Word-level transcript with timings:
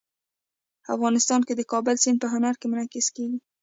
افغانستان 0.95 1.41
کې 1.47 1.53
د 1.55 1.61
کابل 1.71 1.95
سیند 2.03 2.17
په 2.21 2.27
هنر 2.33 2.53
کې 2.59 2.67
منعکس 2.71 3.07
کېږي. 3.15 3.39